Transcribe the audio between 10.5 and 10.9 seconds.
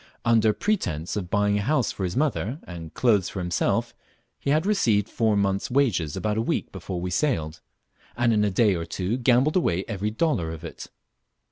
it.